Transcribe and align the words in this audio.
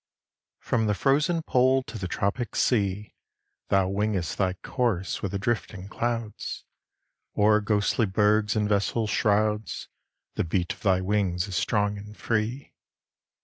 From 0.61 0.87
the 0.87 0.95
frozen 0.95 1.43
Pole 1.43 1.83
to 1.83 1.99
the 1.99 2.07
Tropic 2.07 2.55
sea 2.55 3.13
Thou 3.69 3.87
wingest 3.87 4.35
thy 4.37 4.53
course 4.53 5.21
with 5.21 5.31
the 5.31 5.37
drifting 5.37 5.89
clouds; 5.89 6.65
O'er 7.37 7.61
ghostly 7.61 8.07
bergs 8.07 8.55
and 8.55 8.67
vessels' 8.67 9.11
shrouds 9.11 9.89
The 10.33 10.43
beat 10.43 10.73
of 10.73 10.81
thy 10.81 11.01
wings 11.01 11.47
is 11.47 11.55
strong 11.55 11.99
and 11.99 12.17
free. 12.17 12.73